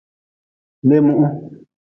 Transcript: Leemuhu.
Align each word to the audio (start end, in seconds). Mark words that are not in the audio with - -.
Leemuhu. 0.87 1.25